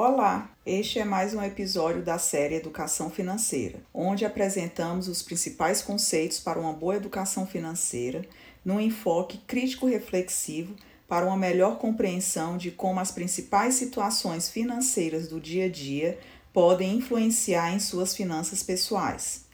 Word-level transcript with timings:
Olá, 0.00 0.48
este 0.64 1.00
é 1.00 1.04
mais 1.04 1.34
um 1.34 1.42
episódio 1.42 2.02
da 2.02 2.18
série 2.18 2.54
Educação 2.54 3.10
Financeira, 3.10 3.80
onde 3.92 4.24
apresentamos 4.24 5.08
os 5.08 5.22
principais 5.22 5.82
conceitos 5.82 6.38
para 6.38 6.60
uma 6.60 6.72
boa 6.72 6.94
educação 6.94 7.44
financeira, 7.44 8.24
num 8.64 8.78
enfoque 8.78 9.38
crítico-reflexivo 9.38 10.76
para 11.08 11.26
uma 11.26 11.36
melhor 11.36 11.78
compreensão 11.78 12.56
de 12.56 12.70
como 12.70 13.00
as 13.00 13.10
principais 13.10 13.74
situações 13.74 14.48
financeiras 14.48 15.26
do 15.26 15.40
dia 15.40 15.64
a 15.64 15.68
dia 15.68 16.16
podem 16.52 16.94
influenciar 16.94 17.74
em 17.74 17.80
suas 17.80 18.14
finanças 18.14 18.62
pessoais. 18.62 19.46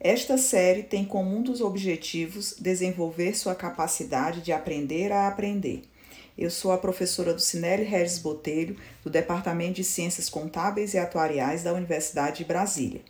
Esta 0.00 0.38
série 0.38 0.84
tem 0.84 1.04
como 1.04 1.36
um 1.36 1.42
dos 1.42 1.60
objetivos 1.60 2.54
desenvolver 2.58 3.36
sua 3.36 3.54
capacidade 3.54 4.40
de 4.40 4.52
aprender 4.52 5.12
a 5.12 5.28
aprender 5.28 5.82
eu 6.36 6.50
sou 6.50 6.72
a 6.72 6.78
professora 6.78 7.34
do 7.34 7.40
Cinelli 7.40 7.84
Regis 7.84 8.18
Botelho, 8.18 8.76
do 9.04 9.10
Departamento 9.10 9.74
de 9.74 9.84
Ciências 9.84 10.28
Contábeis 10.28 10.94
e 10.94 10.98
Atuariais 10.98 11.62
da 11.62 11.74
Universidade 11.74 12.38
de 12.38 12.44
Brasília. 12.44 13.02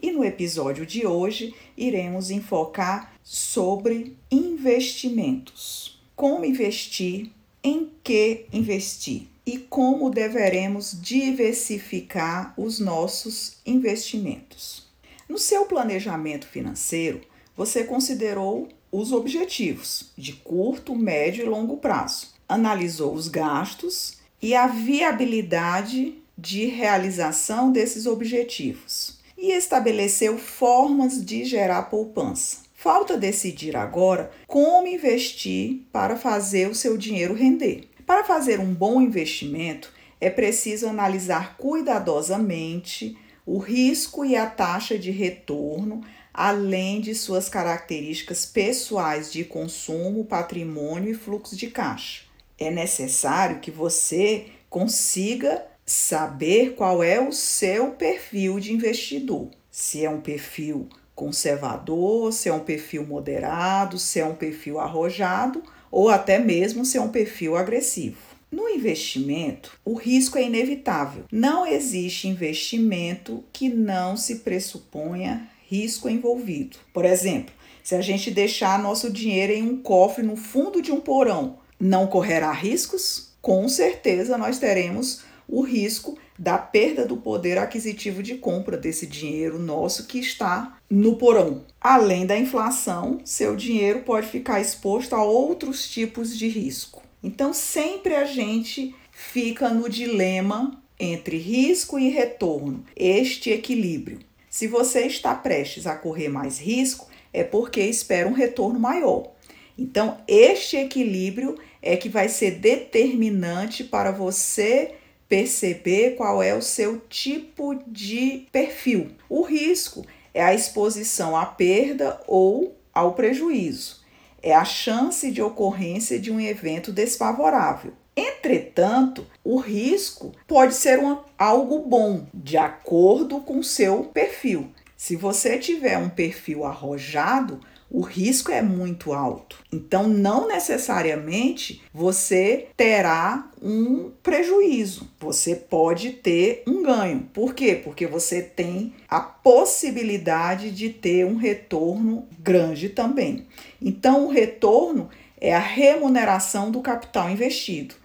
E 0.00 0.12
no 0.12 0.24
episódio 0.24 0.86
de 0.86 1.06
hoje 1.06 1.54
iremos 1.76 2.30
enfocar 2.30 3.14
sobre 3.22 4.16
investimentos. 4.30 6.00
Como 6.14 6.44
investir, 6.44 7.30
em 7.62 7.90
que 8.02 8.46
investir 8.52 9.28
e 9.44 9.58
como 9.58 10.10
deveremos 10.10 10.96
diversificar 10.98 12.54
os 12.56 12.78
nossos 12.78 13.58
investimentos. 13.66 14.88
No 15.28 15.38
seu 15.38 15.66
planejamento 15.66 16.46
financeiro, 16.46 17.20
você 17.56 17.84
considerou 17.84 18.68
os 18.90 19.12
objetivos 19.12 20.10
de 20.16 20.32
curto, 20.32 20.96
médio 20.96 21.44
e 21.44 21.48
longo 21.48 21.76
prazo 21.76 22.39
analisou 22.50 23.14
os 23.14 23.28
gastos 23.28 24.18
e 24.42 24.56
a 24.56 24.66
viabilidade 24.66 26.18
de 26.36 26.66
realização 26.66 27.70
desses 27.70 28.06
objetivos 28.06 29.20
e 29.38 29.52
estabeleceu 29.52 30.36
formas 30.36 31.24
de 31.24 31.44
gerar 31.44 31.84
poupança. 31.84 32.58
Falta 32.74 33.16
decidir 33.16 33.76
agora 33.76 34.32
como 34.48 34.88
investir 34.88 35.82
para 35.92 36.16
fazer 36.16 36.68
o 36.68 36.74
seu 36.74 36.96
dinheiro 36.96 37.34
render. 37.34 37.88
Para 38.04 38.24
fazer 38.24 38.58
um 38.58 38.74
bom 38.74 39.00
investimento, 39.00 39.92
é 40.20 40.28
preciso 40.28 40.88
analisar 40.88 41.56
cuidadosamente 41.56 43.16
o 43.46 43.58
risco 43.58 44.24
e 44.24 44.34
a 44.34 44.46
taxa 44.46 44.98
de 44.98 45.12
retorno, 45.12 46.00
além 46.34 47.00
de 47.00 47.14
suas 47.14 47.48
características 47.48 48.44
pessoais 48.44 49.32
de 49.32 49.44
consumo, 49.44 50.24
patrimônio 50.24 51.10
e 51.10 51.14
fluxo 51.14 51.54
de 51.54 51.68
caixa 51.68 52.29
é 52.60 52.70
necessário 52.70 53.58
que 53.58 53.70
você 53.70 54.46
consiga 54.68 55.66
saber 55.86 56.74
qual 56.74 57.02
é 57.02 57.18
o 57.18 57.32
seu 57.32 57.92
perfil 57.92 58.60
de 58.60 58.72
investidor. 58.72 59.48
Se 59.70 60.04
é 60.04 60.10
um 60.10 60.20
perfil 60.20 60.86
conservador, 61.14 62.32
se 62.32 62.48
é 62.48 62.52
um 62.52 62.60
perfil 62.60 63.04
moderado, 63.06 63.98
se 63.98 64.20
é 64.20 64.24
um 64.24 64.34
perfil 64.34 64.78
arrojado 64.78 65.62
ou 65.90 66.08
até 66.08 66.38
mesmo 66.38 66.84
se 66.84 66.98
é 66.98 67.00
um 67.00 67.08
perfil 67.08 67.56
agressivo. 67.56 68.18
No 68.50 68.68
investimento, 68.68 69.78
o 69.84 69.94
risco 69.94 70.36
é 70.36 70.42
inevitável. 70.42 71.24
Não 71.32 71.66
existe 71.66 72.28
investimento 72.28 73.44
que 73.52 73.68
não 73.68 74.16
se 74.16 74.36
pressuponha 74.36 75.48
risco 75.68 76.08
envolvido. 76.08 76.78
Por 76.92 77.04
exemplo, 77.04 77.54
se 77.82 77.94
a 77.94 78.00
gente 78.00 78.30
deixar 78.30 78.82
nosso 78.82 79.10
dinheiro 79.10 79.52
em 79.52 79.62
um 79.62 79.80
cofre 79.80 80.24
no 80.24 80.36
fundo 80.36 80.82
de 80.82 80.90
um 80.90 81.00
porão, 81.00 81.59
não 81.80 82.06
correrá 82.06 82.52
riscos? 82.52 83.32
Com 83.40 83.68
certeza 83.68 84.36
nós 84.36 84.58
teremos 84.58 85.22
o 85.48 85.62
risco 85.62 86.16
da 86.38 86.56
perda 86.56 87.04
do 87.04 87.16
poder 87.16 87.58
aquisitivo 87.58 88.22
de 88.22 88.36
compra 88.36 88.76
desse 88.76 89.06
dinheiro 89.06 89.58
nosso 89.58 90.06
que 90.06 90.18
está 90.18 90.78
no 90.88 91.16
porão. 91.16 91.64
Além 91.80 92.24
da 92.24 92.38
inflação, 92.38 93.20
seu 93.24 93.56
dinheiro 93.56 94.00
pode 94.00 94.28
ficar 94.28 94.60
exposto 94.60 95.14
a 95.14 95.22
outros 95.22 95.88
tipos 95.90 96.38
de 96.38 96.48
risco. 96.48 97.02
Então, 97.22 97.52
sempre 97.52 98.14
a 98.14 98.24
gente 98.24 98.94
fica 99.10 99.68
no 99.68 99.88
dilema 99.88 100.80
entre 100.98 101.36
risco 101.36 101.98
e 101.98 102.08
retorno, 102.08 102.84
este 102.96 103.50
equilíbrio. 103.50 104.20
Se 104.48 104.66
você 104.66 105.06
está 105.06 105.34
prestes 105.34 105.86
a 105.86 105.94
correr 105.94 106.28
mais 106.28 106.58
risco, 106.58 107.08
é 107.32 107.44
porque 107.44 107.80
espera 107.80 108.28
um 108.28 108.32
retorno 108.32 108.80
maior. 108.80 109.32
Então, 109.78 110.18
este 110.28 110.76
equilíbrio 110.76 111.56
é 111.82 111.96
que 111.96 112.08
vai 112.08 112.28
ser 112.28 112.52
determinante 112.52 113.84
para 113.84 114.10
você 114.10 114.94
perceber 115.28 116.16
qual 116.16 116.42
é 116.42 116.54
o 116.54 116.62
seu 116.62 116.98
tipo 117.08 117.80
de 117.86 118.48
perfil. 118.50 119.12
O 119.28 119.42
risco 119.42 120.04
é 120.34 120.42
a 120.42 120.54
exposição 120.54 121.36
à 121.36 121.46
perda 121.46 122.20
ou 122.26 122.76
ao 122.92 123.14
prejuízo, 123.14 124.00
é 124.42 124.54
a 124.54 124.64
chance 124.64 125.30
de 125.30 125.40
ocorrência 125.40 126.18
de 126.18 126.30
um 126.32 126.40
evento 126.40 126.92
desfavorável. 126.92 127.92
Entretanto, 128.16 129.26
o 129.44 129.58
risco 129.58 130.32
pode 130.46 130.74
ser 130.74 131.00
algo 131.38 131.78
bom, 131.88 132.26
de 132.34 132.56
acordo 132.56 133.40
com 133.40 133.62
seu 133.62 134.04
perfil. 134.04 134.70
Se 134.96 135.16
você 135.16 135.56
tiver 135.58 135.96
um 135.96 136.10
perfil 136.10 136.64
arrojado, 136.64 137.60
o 137.90 138.02
risco 138.02 138.52
é 138.52 138.62
muito 138.62 139.12
alto. 139.12 139.58
Então, 139.72 140.06
não 140.06 140.46
necessariamente 140.46 141.82
você 141.92 142.68
terá 142.76 143.50
um 143.60 144.12
prejuízo. 144.22 145.10
Você 145.18 145.56
pode 145.56 146.10
ter 146.12 146.62
um 146.68 146.84
ganho. 146.84 147.28
Por 147.34 147.52
quê? 147.52 147.74
Porque 147.74 148.06
você 148.06 148.40
tem 148.40 148.94
a 149.08 149.20
possibilidade 149.20 150.70
de 150.70 150.90
ter 150.90 151.26
um 151.26 151.36
retorno 151.36 152.28
grande 152.38 152.90
também. 152.90 153.46
Então, 153.82 154.26
o 154.26 154.30
retorno 154.30 155.10
é 155.40 155.52
a 155.52 155.58
remuneração 155.58 156.70
do 156.70 156.80
capital 156.80 157.28
investido. 157.28 157.96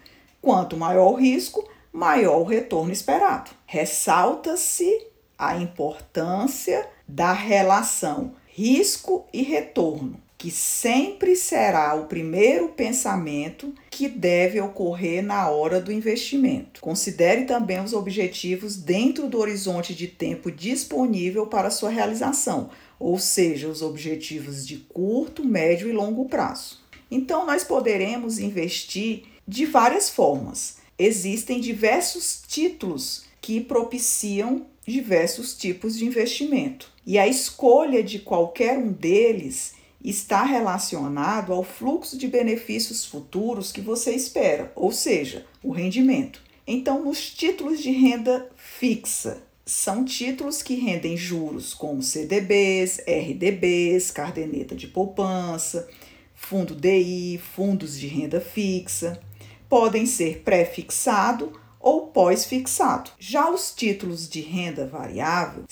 Quanto 0.42 0.76
maior 0.76 1.12
o 1.12 1.16
risco, 1.16 1.68
maior 1.92 2.40
o 2.40 2.44
retorno 2.44 2.92
esperado. 2.92 3.52
Ressalta-se 3.66 5.06
a 5.38 5.56
importância 5.56 6.88
da 7.06 7.32
relação 7.32 8.34
risco 8.58 9.26
e 9.34 9.42
retorno, 9.42 10.18
que 10.38 10.50
sempre 10.50 11.36
será 11.36 11.94
o 11.94 12.06
primeiro 12.06 12.70
pensamento 12.70 13.74
que 13.90 14.08
deve 14.08 14.58
ocorrer 14.58 15.22
na 15.22 15.50
hora 15.50 15.78
do 15.78 15.92
investimento. 15.92 16.80
Considere 16.80 17.44
também 17.44 17.84
os 17.84 17.92
objetivos 17.92 18.74
dentro 18.74 19.28
do 19.28 19.38
horizonte 19.38 19.94
de 19.94 20.06
tempo 20.06 20.50
disponível 20.50 21.46
para 21.46 21.70
sua 21.70 21.90
realização, 21.90 22.70
ou 22.98 23.18
seja, 23.18 23.68
os 23.68 23.82
objetivos 23.82 24.66
de 24.66 24.78
curto, 24.78 25.44
médio 25.44 25.86
e 25.86 25.92
longo 25.92 26.24
prazo. 26.24 26.80
Então, 27.10 27.44
nós 27.44 27.62
poderemos 27.62 28.38
investir 28.38 29.24
de 29.46 29.66
várias 29.66 30.08
formas. 30.08 30.78
Existem 30.98 31.60
diversos 31.60 32.42
títulos 32.48 33.26
que 33.42 33.60
propiciam 33.60 34.64
diversos 34.86 35.52
tipos 35.52 35.98
de 35.98 36.06
investimento. 36.06 36.95
E 37.06 37.18
a 37.18 37.28
escolha 37.28 38.02
de 38.02 38.18
qualquer 38.18 38.76
um 38.76 38.90
deles 38.90 39.74
está 40.04 40.42
relacionado 40.42 41.52
ao 41.52 41.62
fluxo 41.62 42.18
de 42.18 42.26
benefícios 42.26 43.06
futuros 43.06 43.70
que 43.70 43.80
você 43.80 44.10
espera, 44.12 44.72
ou 44.74 44.90
seja, 44.90 45.46
o 45.62 45.70
rendimento. 45.70 46.42
Então, 46.66 47.04
nos 47.04 47.30
títulos 47.30 47.80
de 47.80 47.92
renda 47.92 48.50
fixa, 48.56 49.40
são 49.64 50.04
títulos 50.04 50.62
que 50.62 50.74
rendem 50.74 51.16
juros 51.16 51.72
como 51.72 52.02
CDBs, 52.02 52.98
RDBs, 53.06 54.10
cardeneta 54.10 54.74
de 54.74 54.88
poupança, 54.88 55.88
fundo 56.34 56.74
DI, 56.74 57.40
fundos 57.54 57.98
de 57.98 58.08
renda 58.08 58.40
fixa. 58.40 59.20
Podem 59.68 60.06
ser 60.06 60.42
pré-fixado 60.44 61.52
ou 61.78 62.08
pós-fixado. 62.08 63.12
Já 63.18 63.48
os 63.48 63.72
títulos 63.72 64.28
de 64.28 64.40
renda 64.40 64.86
variável 64.86 65.64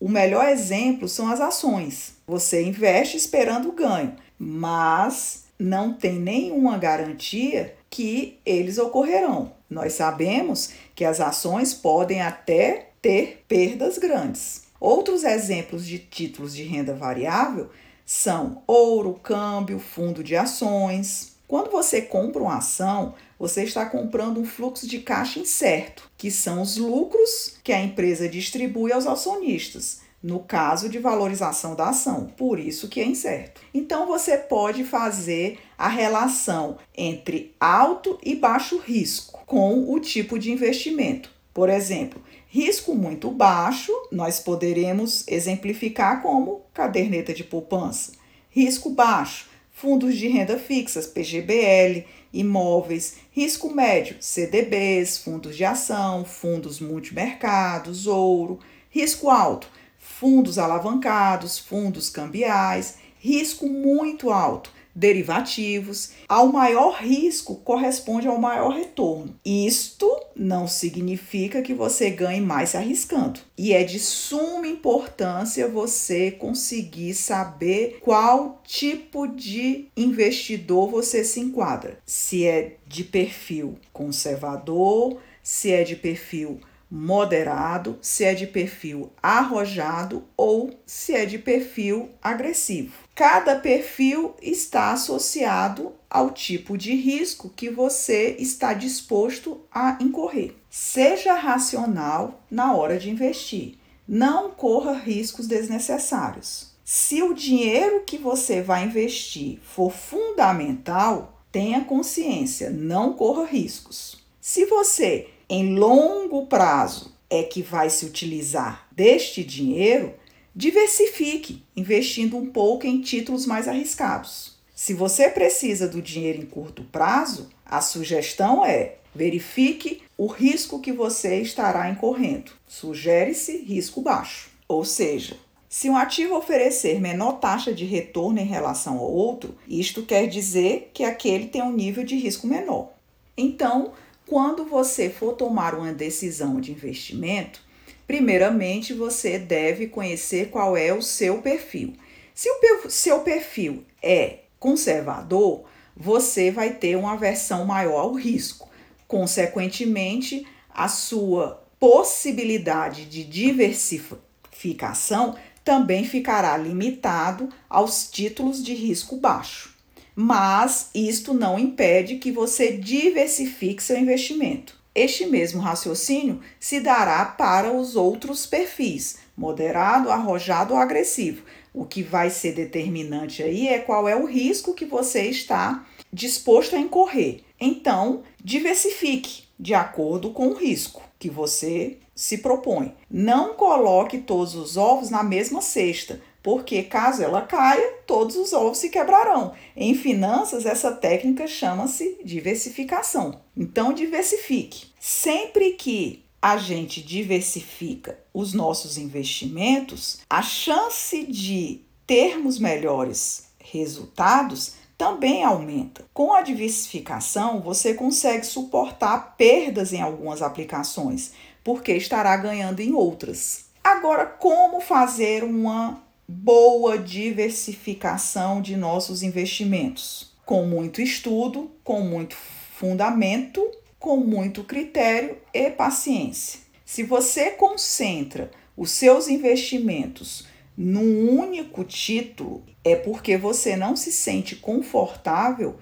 o 0.00 0.08
melhor 0.08 0.48
exemplo 0.48 1.08
são 1.08 1.28
as 1.28 1.40
ações. 1.40 2.14
Você 2.26 2.62
investe 2.62 3.16
esperando 3.16 3.72
ganho, 3.72 4.14
mas 4.38 5.44
não 5.58 5.92
tem 5.92 6.18
nenhuma 6.18 6.78
garantia 6.78 7.74
que 7.90 8.38
eles 8.46 8.78
ocorrerão. 8.78 9.52
Nós 9.68 9.94
sabemos 9.94 10.70
que 10.94 11.04
as 11.04 11.20
ações 11.20 11.74
podem 11.74 12.22
até 12.22 12.90
ter 13.02 13.44
perdas 13.48 13.98
grandes. 13.98 14.68
Outros 14.80 15.24
exemplos 15.24 15.84
de 15.84 15.98
títulos 15.98 16.54
de 16.54 16.62
renda 16.62 16.94
variável 16.94 17.68
são 18.06 18.62
ouro, 18.66 19.14
câmbio, 19.14 19.78
fundo 19.78 20.22
de 20.22 20.36
ações. 20.36 21.36
Quando 21.48 21.70
você 21.70 22.00
compra 22.00 22.42
uma 22.42 22.58
ação, 22.58 23.14
você 23.38 23.62
está 23.62 23.86
comprando 23.86 24.40
um 24.40 24.44
fluxo 24.44 24.86
de 24.86 24.98
caixa 24.98 25.38
incerto, 25.38 26.10
que 26.16 26.30
são 26.30 26.60
os 26.60 26.76
lucros 26.76 27.56
que 27.62 27.72
a 27.72 27.80
empresa 27.80 28.28
distribui 28.28 28.92
aos 28.92 29.06
acionistas, 29.06 30.00
no 30.22 30.40
caso 30.40 30.88
de 30.88 30.98
valorização 30.98 31.76
da 31.76 31.90
ação, 31.90 32.26
por 32.36 32.58
isso 32.58 32.88
que 32.88 33.00
é 33.00 33.04
incerto. 33.04 33.60
Então 33.72 34.06
você 34.06 34.36
pode 34.36 34.82
fazer 34.82 35.58
a 35.76 35.88
relação 35.88 36.78
entre 36.96 37.54
alto 37.60 38.18
e 38.22 38.34
baixo 38.34 38.78
risco 38.78 39.44
com 39.46 39.92
o 39.92 40.00
tipo 40.00 40.38
de 40.38 40.50
investimento. 40.50 41.30
Por 41.54 41.68
exemplo, 41.68 42.22
risco 42.48 42.94
muito 42.94 43.30
baixo, 43.30 43.92
nós 44.10 44.40
poderemos 44.40 45.24
exemplificar 45.28 46.22
como 46.22 46.62
caderneta 46.74 47.32
de 47.32 47.44
poupança. 47.44 48.12
Risco 48.50 48.90
baixo, 48.90 49.48
fundos 49.70 50.16
de 50.16 50.26
renda 50.26 50.58
fixas, 50.58 51.06
PGBL, 51.06 52.04
imóveis. 52.32 53.16
Risco 53.30 53.72
médio, 53.74 54.16
CDBs, 54.20 55.18
fundos 55.18 55.56
de 55.56 55.64
ação, 55.64 56.24
fundos 56.24 56.80
multimercados, 56.80 58.06
ouro. 58.06 58.58
Risco 58.90 59.30
alto, 59.30 59.68
fundos 59.98 60.58
alavancados, 60.58 61.58
fundos 61.58 62.10
cambiais. 62.10 62.96
Risco 63.18 63.66
muito 63.66 64.30
alto, 64.30 64.72
derivativos. 64.98 66.10
Ao 66.28 66.48
maior 66.48 66.96
risco 67.00 67.54
corresponde 67.56 68.26
ao 68.26 68.38
maior 68.38 68.70
retorno. 68.70 69.38
Isto 69.44 70.10
não 70.34 70.66
significa 70.66 71.62
que 71.62 71.72
você 71.72 72.10
ganhe 72.10 72.40
mais 72.40 72.70
se 72.70 72.76
arriscando. 72.76 73.40
E 73.56 73.72
é 73.72 73.84
de 73.84 73.98
suma 74.00 74.66
importância 74.66 75.68
você 75.68 76.32
conseguir 76.32 77.14
saber 77.14 77.98
qual 78.00 78.60
tipo 78.64 79.26
de 79.28 79.86
investidor 79.96 80.90
você 80.90 81.22
se 81.24 81.38
enquadra. 81.38 81.98
Se 82.04 82.44
é 82.44 82.76
de 82.86 83.04
perfil 83.04 83.76
conservador, 83.92 85.18
se 85.42 85.72
é 85.72 85.84
de 85.84 85.94
perfil 85.94 86.60
moderado, 86.90 87.98
se 88.00 88.24
é 88.24 88.34
de 88.34 88.46
perfil 88.46 89.12
arrojado 89.22 90.24
ou 90.36 90.70
se 90.86 91.14
é 91.14 91.26
de 91.26 91.38
perfil 91.38 92.10
agressivo. 92.22 92.92
Cada 93.14 93.56
perfil 93.56 94.34
está 94.40 94.92
associado 94.92 95.92
ao 96.08 96.30
tipo 96.30 96.78
de 96.78 96.94
risco 96.94 97.50
que 97.50 97.68
você 97.68 98.36
está 98.38 98.72
disposto 98.72 99.60
a 99.72 99.98
incorrer. 100.00 100.56
Seja 100.70 101.34
racional 101.34 102.42
na 102.50 102.74
hora 102.74 102.98
de 102.98 103.10
investir. 103.10 103.78
Não 104.06 104.50
corra 104.50 104.92
riscos 104.92 105.46
desnecessários. 105.46 106.72
Se 106.84 107.22
o 107.22 107.34
dinheiro 107.34 108.04
que 108.06 108.16
você 108.16 108.62
vai 108.62 108.84
investir 108.84 109.58
for 109.62 109.92
fundamental, 109.92 111.42
tenha 111.52 111.84
consciência, 111.84 112.70
não 112.70 113.12
corra 113.12 113.44
riscos. 113.44 114.26
Se 114.50 114.64
você 114.64 115.28
em 115.46 115.74
longo 115.74 116.46
prazo 116.46 117.14
é 117.28 117.42
que 117.42 117.60
vai 117.60 117.90
se 117.90 118.06
utilizar 118.06 118.88
deste 118.90 119.44
dinheiro, 119.44 120.14
diversifique, 120.56 121.62
investindo 121.76 122.34
um 122.38 122.46
pouco 122.46 122.86
em 122.86 123.02
títulos 123.02 123.44
mais 123.44 123.68
arriscados. 123.68 124.56
Se 124.74 124.94
você 124.94 125.28
precisa 125.28 125.86
do 125.86 126.00
dinheiro 126.00 126.40
em 126.40 126.46
curto 126.46 126.82
prazo, 126.84 127.50
a 127.62 127.82
sugestão 127.82 128.64
é 128.64 128.94
verifique 129.14 130.00
o 130.16 130.26
risco 130.26 130.80
que 130.80 130.92
você 130.92 131.42
estará 131.42 131.90
incorrendo. 131.90 132.50
Sugere-se 132.66 133.58
risco 133.58 134.00
baixo. 134.00 134.48
Ou 134.66 134.82
seja, 134.82 135.36
se 135.68 135.90
um 135.90 135.96
ativo 135.96 136.34
oferecer 136.34 136.98
menor 137.02 137.32
taxa 137.32 137.70
de 137.74 137.84
retorno 137.84 138.40
em 138.40 138.46
relação 138.46 138.96
ao 138.96 139.12
outro, 139.12 139.54
isto 139.68 140.04
quer 140.04 140.26
dizer 140.26 140.90
que 140.94 141.04
aquele 141.04 141.48
tem 141.48 141.60
um 141.60 141.70
nível 141.70 142.02
de 142.02 142.16
risco 142.16 142.46
menor. 142.46 142.96
Então, 143.36 143.92
quando 144.28 144.66
você 144.66 145.08
for 145.08 145.32
tomar 145.32 145.74
uma 145.74 145.90
decisão 145.92 146.60
de 146.60 146.70
investimento, 146.70 147.62
primeiramente 148.06 148.92
você 148.92 149.38
deve 149.38 149.86
conhecer 149.86 150.50
qual 150.50 150.76
é 150.76 150.92
o 150.92 151.00
seu 151.00 151.40
perfil. 151.40 151.94
Se 152.34 152.50
o 152.50 152.90
seu 152.90 153.20
perfil 153.20 153.86
é 154.02 154.40
conservador, 154.60 155.64
você 155.96 156.50
vai 156.50 156.74
ter 156.74 156.96
uma 156.96 157.14
aversão 157.14 157.64
maior 157.64 158.00
ao 158.00 158.12
risco. 158.12 158.68
Consequentemente, 159.08 160.46
a 160.68 160.88
sua 160.88 161.66
possibilidade 161.80 163.06
de 163.06 163.24
diversificação 163.24 165.34
também 165.64 166.04
ficará 166.04 166.54
limitado 166.56 167.48
aos 167.68 168.08
títulos 168.10 168.62
de 168.62 168.74
risco 168.74 169.16
baixo 169.16 169.77
mas 170.20 170.90
isto 170.92 171.32
não 171.32 171.56
impede 171.56 172.16
que 172.16 172.32
você 172.32 172.72
diversifique 172.72 173.80
seu 173.80 173.96
investimento. 173.96 174.76
Este 174.92 175.24
mesmo 175.26 175.60
raciocínio 175.60 176.40
se 176.58 176.80
dará 176.80 177.24
para 177.24 177.72
os 177.72 177.94
outros 177.94 178.44
perfis, 178.44 179.18
moderado, 179.36 180.10
arrojado 180.10 180.74
ou 180.74 180.80
agressivo. 180.80 181.44
O 181.72 181.84
que 181.84 182.02
vai 182.02 182.30
ser 182.30 182.52
determinante 182.52 183.44
aí 183.44 183.68
é 183.68 183.78
qual 183.78 184.08
é 184.08 184.16
o 184.16 184.26
risco 184.26 184.74
que 184.74 184.84
você 184.84 185.22
está 185.22 185.86
disposto 186.12 186.74
a 186.74 186.80
incorrer. 186.80 187.44
Então, 187.60 188.24
diversifique 188.42 189.44
de 189.56 189.72
acordo 189.72 190.30
com 190.30 190.48
o 190.48 190.54
risco 190.54 191.00
que 191.16 191.30
você 191.30 191.96
se 192.12 192.38
propõe. 192.38 192.92
Não 193.08 193.54
coloque 193.54 194.18
todos 194.18 194.56
os 194.56 194.76
ovos 194.76 195.10
na 195.10 195.22
mesma 195.22 195.62
cesta, 195.62 196.20
porque 196.48 196.82
caso 196.82 197.22
ela 197.22 197.42
caia, 197.42 197.98
todos 198.06 198.34
os 198.34 198.54
ovos 198.54 198.78
se 198.78 198.88
quebrarão. 198.88 199.52
Em 199.76 199.94
finanças, 199.94 200.64
essa 200.64 200.90
técnica 200.90 201.46
chama-se 201.46 202.16
diversificação. 202.24 203.42
Então, 203.54 203.92
diversifique. 203.92 204.86
Sempre 204.98 205.72
que 205.72 206.24
a 206.40 206.56
gente 206.56 207.02
diversifica 207.02 208.18
os 208.32 208.54
nossos 208.54 208.96
investimentos, 208.96 210.20
a 210.30 210.40
chance 210.40 211.22
de 211.26 211.82
termos 212.06 212.58
melhores 212.58 213.48
resultados 213.58 214.72
também 214.96 215.44
aumenta. 215.44 216.06
Com 216.14 216.32
a 216.32 216.40
diversificação, 216.40 217.60
você 217.60 217.92
consegue 217.92 218.46
suportar 218.46 219.36
perdas 219.36 219.92
em 219.92 220.00
algumas 220.00 220.40
aplicações, 220.40 221.32
porque 221.62 221.92
estará 221.92 222.34
ganhando 222.38 222.80
em 222.80 222.94
outras. 222.94 223.66
Agora, 223.84 224.24
como 224.24 224.80
fazer 224.80 225.44
uma 225.44 226.07
boa 226.30 226.98
diversificação 226.98 228.60
de 228.60 228.76
nossos 228.76 229.22
investimentos, 229.22 230.30
com 230.44 230.66
muito 230.66 231.00
estudo, 231.00 231.70
com 231.82 232.02
muito 232.02 232.36
fundamento, 232.36 233.66
com 233.98 234.18
muito 234.18 234.62
critério 234.62 235.38
e 235.54 235.70
paciência. 235.70 236.60
Se 236.84 237.02
você 237.02 237.52
concentra 237.52 238.50
os 238.76 238.90
seus 238.90 239.26
investimentos 239.26 240.46
num 240.76 241.30
único 241.40 241.82
título, 241.82 242.62
é 242.84 242.94
porque 242.94 243.38
você 243.38 243.74
não 243.74 243.96
se 243.96 244.12
sente 244.12 244.54
confortável 244.54 245.78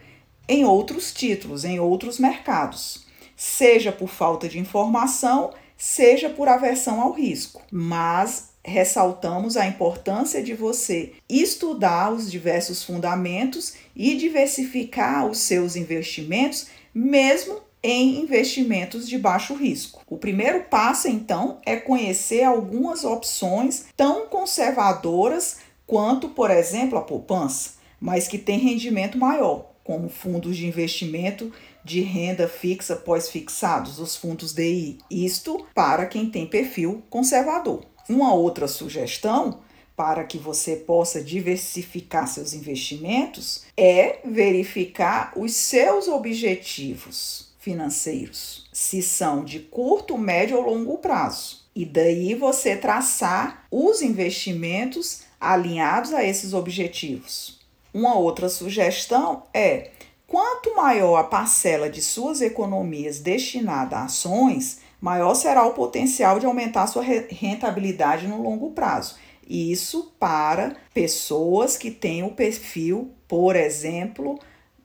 em 0.49 0.65
outros 0.65 1.13
títulos, 1.13 1.65
em 1.65 1.81
outros 1.81 2.21
mercados, 2.21 3.05
seja 3.37 3.91
por 3.91 4.09
falta 4.09 4.49
de 4.49 4.61
informação, 4.61 5.53
seja 5.77 6.31
por 6.31 6.49
aversão 6.49 7.01
ao 7.01 7.11
risco. 7.11 7.63
Mas 7.71 8.56
ressaltamos 8.67 9.57
a 9.57 9.67
importância 9.67 10.43
de 10.43 10.53
você 10.53 11.13
estudar 11.29 12.13
os 12.13 12.31
diversos 12.31 12.83
fundamentos 12.83 13.75
e 13.95 14.17
diversificar 14.17 15.27
os 15.27 15.39
seus 15.39 15.77
investimentos, 15.77 16.67
mesmo 16.93 17.61
em 17.83 18.21
investimentos 18.21 19.09
de 19.09 19.17
baixo 19.17 19.55
risco. 19.55 20.03
O 20.09 20.19
primeiro 20.19 20.65
passo, 20.65 21.07
então, 21.07 21.61
é 21.65 21.77
conhecer 21.77 22.43
algumas 22.43 23.05
opções 23.05 23.87
tão 23.97 24.27
conservadoras 24.27 25.59
quanto, 25.87 26.31
por 26.31 26.51
exemplo, 26.51 26.99
a 26.99 27.03
poupança, 27.03 27.75
mas 28.01 28.27
que 28.27 28.39
tem 28.39 28.59
rendimento 28.59 29.17
maior, 29.17 29.71
como 29.85 30.09
fundos 30.09 30.57
de 30.57 30.67
investimento 30.67 31.53
de 31.85 32.01
renda 32.01 32.49
fixa 32.49 32.97
pós-fixados, 32.97 34.01
os 34.01 34.17
fundos 34.17 34.53
DI. 34.53 34.99
Isto 35.09 35.65
para 35.73 36.07
quem 36.07 36.29
tem 36.29 36.45
perfil 36.45 37.05
conservador. 37.09 37.85
Uma 38.09 38.35
outra 38.35 38.69
sugestão 38.69 39.61
para 39.97 40.25
que 40.25 40.39
você 40.39 40.77
possa 40.77 41.23
diversificar 41.23 42.29
seus 42.29 42.53
investimentos 42.53 43.65
é 43.77 44.19
verificar 44.25 45.33
os 45.35 45.55
seus 45.55 46.07
objetivos 46.07 47.47
financeiros, 47.59 48.69
se 48.73 49.03
são 49.03 49.43
de 49.43 49.59
curto, 49.59 50.17
médio 50.17 50.59
ou 50.59 50.63
longo 50.63 50.99
prazo. 50.99 51.65
E 51.75 51.85
daí 51.85 52.35
você 52.35 52.77
traçar 52.77 53.67
os 53.71 54.03
investimentos 54.03 55.23
alinhados 55.41 56.13
a 56.15 56.23
esses 56.23 56.55
objetivos. 56.55 57.59
Uma 57.93 58.15
outra 58.15 58.49
sugestão 58.49 59.45
é: 59.53 59.91
quanto 60.27 60.77
maior 60.77 61.17
a 61.17 61.25
parcela 61.25 61.91
de 61.91 62.01
suas 62.01 62.41
economias 62.41 63.19
destinada 63.19 63.97
a 63.97 64.05
ações, 64.05 64.81
maior 65.01 65.35
será 65.35 65.65
o 65.65 65.75
potencial 65.75 66.39
de 66.39 66.47
aumentar 66.47 66.87
sua 66.87 67.03
rentabilidade 67.03 68.27
no 68.27 68.43
longo 68.43 68.71
prazo. 68.71 69.17
Isso 69.49 70.13
para 70.19 70.77
pessoas 70.93 71.77
que 71.77 71.91
têm 71.91 72.25
o 72.25 72.33
perfil, 72.33 73.13
por 73.29 73.55
exemplo, 73.55 74.39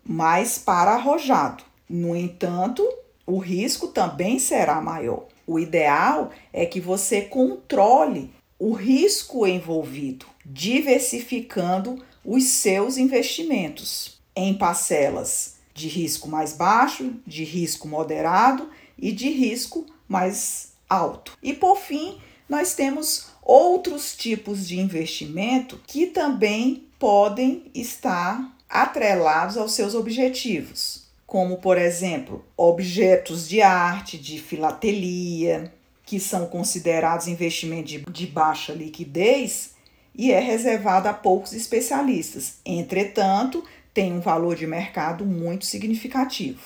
mais 0.04 0.58
para 0.58 0.92
arrojado. 0.92 1.64
No 1.90 2.16
entanto, 2.16 2.88
o 3.26 3.38
risco 3.38 3.88
também 3.88 4.38
será 4.38 4.80
maior. 4.80 5.26
O 5.48 5.60
ideal 5.60 6.32
é 6.54 6.66
que 6.66 6.80
você 6.80 7.22
controle 7.22 8.32
o 8.60 8.74
risco 8.74 9.48
envolvido, 9.48 10.26
diversificando 10.46 12.04
os 12.24 12.44
seus 12.44 12.98
investimentos 12.98 14.22
em 14.36 14.54
parcelas 14.54 15.56
de 15.74 15.88
risco 15.88 16.30
mais 16.30 16.54
baixo, 16.54 17.14
de 17.26 17.44
risco 17.44 17.88
moderado 17.88 18.70
e 19.02 19.12
de 19.12 19.30
risco 19.30 19.86
mais 20.08 20.74
alto. 20.90 21.38
E 21.42 21.54
por 21.54 21.78
fim, 21.78 22.20
nós 22.48 22.76
temos 22.76 23.28
outros 23.42 24.16
tipos 24.16 24.68
de 24.68 24.80
investimento 24.80 25.82
que 25.88 26.08
também 26.08 26.86
podem 27.00 27.64
estar 27.74 28.56
atrelados 28.70 29.58
aos 29.58 29.74
seus 29.74 29.96
objetivos, 29.96 31.08
como 31.26 31.58
por 31.58 31.78
exemplo, 31.78 32.46
objetos 32.56 33.50
de 33.50 33.62
arte, 33.62 34.18
de 34.18 34.40
filatelia, 34.40 35.74
que 36.06 36.20
são 36.20 36.46
considerados 36.46 37.28
investimentos 37.28 37.92
de, 37.92 38.00
de 38.00 38.28
baixa 38.28 38.74
liquidez 38.74 39.72
e 40.14 40.32
é 40.32 40.40
reservado 40.40 41.08
a 41.08 41.14
poucos 41.14 41.54
especialistas. 41.54 42.56
Entretanto, 42.66 43.64
tem 43.94 44.14
um 44.14 44.20
valor 44.20 44.56
de 44.56 44.68
mercado 44.68 45.26
muito 45.26 45.66
significativo. 45.66 46.62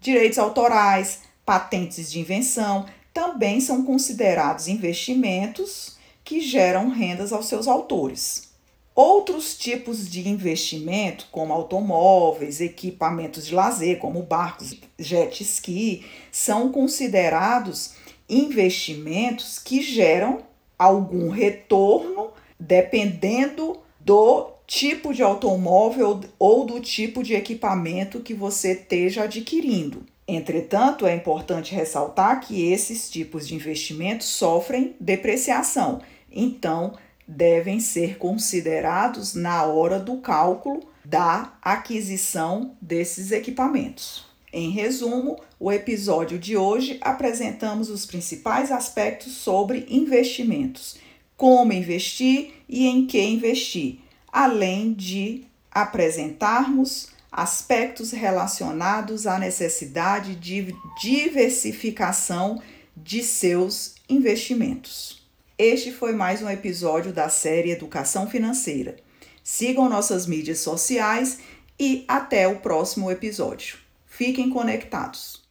Direitos 0.00 0.38
autorais, 0.38 1.22
patentes 1.44 2.10
de 2.10 2.20
invenção 2.20 2.86
também 3.12 3.60
são 3.60 3.84
considerados 3.84 4.66
investimentos 4.66 5.96
que 6.24 6.40
geram 6.40 6.88
rendas 6.88 7.32
aos 7.32 7.46
seus 7.46 7.68
autores. 7.68 8.54
Outros 8.94 9.58
tipos 9.58 10.08
de 10.08 10.28
investimento, 10.28 11.26
como 11.30 11.52
automóveis, 11.52 12.60
equipamentos 12.60 13.46
de 13.46 13.54
lazer, 13.54 13.98
como 13.98 14.22
barcos, 14.22 14.76
jet 14.98 15.42
ski, 15.42 16.04
são 16.30 16.70
considerados 16.70 17.94
investimentos 18.28 19.58
que 19.58 19.82
geram 19.82 20.42
algum 20.78 21.28
retorno 21.28 22.30
dependendo 22.58 23.78
do 24.00 24.52
tipo 24.66 25.12
de 25.12 25.22
automóvel 25.22 26.20
ou 26.38 26.64
do 26.64 26.80
tipo 26.80 27.22
de 27.22 27.34
equipamento 27.34 28.20
que 28.20 28.32
você 28.32 28.72
esteja 28.72 29.24
adquirindo. 29.24 30.06
Entretanto, 30.26 31.06
é 31.06 31.14
importante 31.14 31.74
ressaltar 31.74 32.40
que 32.40 32.70
esses 32.72 33.10
tipos 33.10 33.46
de 33.46 33.54
investimentos 33.54 34.26
sofrem 34.26 34.96
depreciação, 34.98 36.00
então 36.32 36.94
devem 37.26 37.78
ser 37.78 38.16
considerados 38.16 39.34
na 39.34 39.64
hora 39.64 39.98
do 39.98 40.18
cálculo 40.18 40.80
da 41.04 41.52
aquisição 41.60 42.74
desses 42.80 43.30
equipamentos. 43.32 44.24
Em 44.52 44.70
resumo, 44.70 45.36
o 45.58 45.70
episódio 45.70 46.38
de 46.38 46.56
hoje 46.56 46.98
apresentamos 47.00 47.90
os 47.90 48.06
principais 48.06 48.70
aspectos 48.70 49.32
sobre 49.32 49.84
investimentos, 49.90 50.96
como 51.36 51.72
investir 51.72 52.52
e 52.68 52.86
em 52.86 53.04
que 53.06 53.20
investir, 53.20 53.98
além 54.32 54.92
de 54.94 55.44
apresentarmos 55.70 57.08
aspectos 57.36 58.12
relacionados 58.12 59.26
à 59.26 59.40
necessidade 59.40 60.36
de 60.36 60.72
diversificação 61.00 62.62
de 62.96 63.24
seus 63.24 63.96
investimentos. 64.08 65.20
Este 65.58 65.90
foi 65.90 66.12
mais 66.12 66.42
um 66.42 66.48
episódio 66.48 67.12
da 67.12 67.28
série 67.28 67.72
Educação 67.72 68.30
Financeira. 68.30 68.96
Sigam 69.42 69.88
nossas 69.88 70.28
mídias 70.28 70.60
sociais 70.60 71.40
e 71.78 72.04
até 72.06 72.46
o 72.46 72.60
próximo 72.60 73.10
episódio. 73.10 73.78
Fiquem 74.06 74.48
conectados. 74.48 75.42